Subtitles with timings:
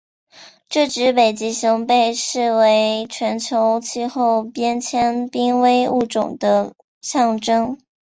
[0.67, 7.77] 这只北极熊被视为全球气候变迁濒危物种的象征。